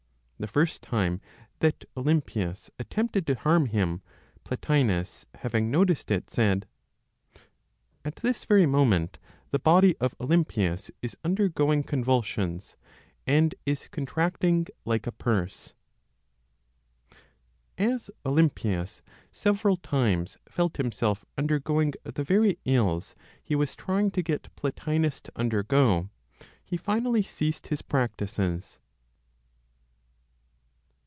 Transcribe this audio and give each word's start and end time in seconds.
The 0.43 0.47
first 0.47 0.81
time 0.81 1.21
that 1.59 1.85
Olympius 1.95 2.71
attempted 2.79 3.27
to 3.27 3.35
harm 3.35 3.67
him, 3.67 4.01
Plotinos 4.43 5.27
having 5.35 5.69
noticed 5.69 6.09
it, 6.09 6.31
said, 6.31 6.67
"At 8.03 8.15
this 8.15 8.45
very 8.45 8.65
moment 8.65 9.19
the 9.51 9.59
body 9.59 9.95
of 9.99 10.15
Olympius 10.19 10.89
is 11.03 11.15
undergoing 11.23 11.83
convulsions, 11.83 12.75
and 13.27 13.53
is 13.67 13.87
contracting 13.89 14.65
like 14.83 15.05
a 15.05 15.11
purse." 15.11 15.75
As 17.77 18.09
Olympius 18.25 19.03
several 19.31 19.77
times 19.77 20.39
felt 20.49 20.77
himself 20.77 21.23
undergoing 21.37 21.93
the 22.03 22.23
very 22.23 22.57
ills 22.65 23.13
he 23.43 23.53
was 23.53 23.75
trying 23.75 24.09
to 24.09 24.23
get 24.23 24.49
Plotinos 24.55 25.21
to 25.21 25.31
undergo, 25.35 26.09
he 26.65 26.77
finally 26.77 27.21
ceased 27.21 27.67
his 27.67 27.83
practices. 27.83 28.79